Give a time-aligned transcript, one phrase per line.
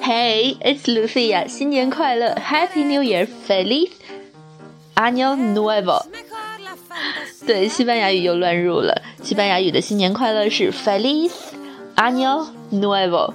[0.00, 1.48] Hey, it's Lucia.
[1.48, 3.90] 新年快乐，Happy New Year, Feliz
[4.94, 6.04] Año Nuevo.
[7.46, 9.02] 对，西班牙语又乱入了。
[9.22, 11.32] 西班牙语的新年快乐是 Feliz
[11.96, 13.32] Año Nuevo。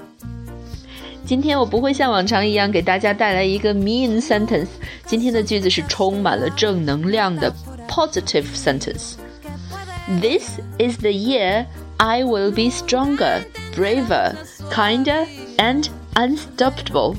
[1.25, 4.69] 今天我不会像往常一样给大家带来一个 mean sentence。
[5.05, 7.53] 今天的句子是充满了正能量的
[7.89, 11.65] positive sentence。This is the year
[11.97, 13.43] I will be stronger,
[13.75, 14.35] braver,
[14.71, 15.25] kinder,
[15.57, 17.15] and unstoppable.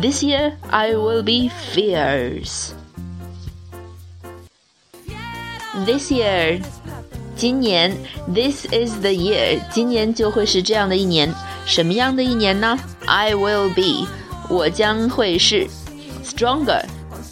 [0.00, 2.72] This year I will be fierce.
[5.86, 6.60] This year，
[7.36, 7.96] 今年，
[8.32, 11.32] This is the year，今年就会是这样的一年。
[11.64, 12.78] 什么样的一年呢？
[13.06, 14.06] I will be，
[14.48, 15.66] 我将会是
[16.24, 16.84] stronger，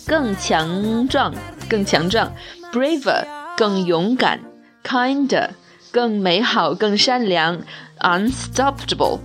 [0.06, 1.34] 更强壮，
[1.68, 2.30] 更强壮；
[2.72, 3.24] braver，
[3.56, 4.38] 更勇敢；
[4.84, 5.50] kinder，
[5.93, 7.55] 更美好，更善良
[7.99, 9.19] ；unstoppable，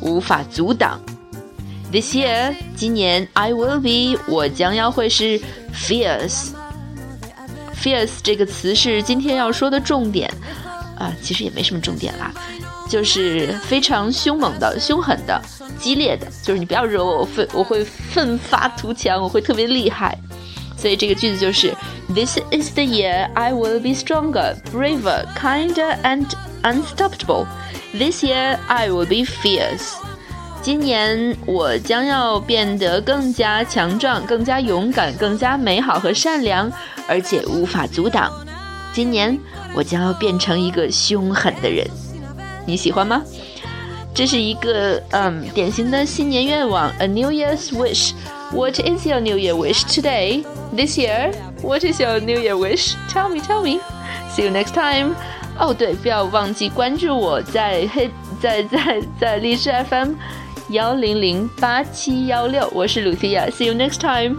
[0.00, 0.98] 无法阻挡。
[1.92, 5.38] This year，今年，I will be，我将要会是
[5.74, 6.52] fierce。
[7.74, 10.32] fierce 这个词是今天要说的重点，
[10.98, 12.32] 啊，其实也没什么重点啦，
[12.88, 15.38] 就是非常凶猛的、凶狠的、
[15.78, 20.18] 激烈的，就是你不要惹我，我奋我会奋发图强，我会特别厉害。
[20.76, 21.74] 所以这个句子就是
[22.14, 26.26] ：This is the year I will be stronger, braver, kinder, and
[26.62, 27.46] unstoppable.
[27.92, 29.94] This year I will be fierce.
[30.62, 36.70] 今年我将要变得更加强壮、更加勇敢、更加美好和善良，
[37.08, 38.30] 而且无法阻挡。
[38.92, 39.38] 今年
[39.74, 41.86] 我将要变成一个凶狠的人，
[42.66, 43.22] 你喜欢吗？
[44.12, 48.12] 这是一个嗯典型的新年愿望，a New Year's wish。
[48.51, 50.43] What is your New Year wish today?
[50.75, 51.31] This year?
[51.61, 52.95] What is your New Year wish?
[53.09, 53.79] Tell me, tell me.
[54.35, 55.15] See you next time.
[55.59, 58.09] 哦，对，不要忘记关注我在黑
[58.41, 60.13] 在在在荔枝 FM。
[60.69, 64.37] 幺零零八七幺六，我是 Lucia，See you next time。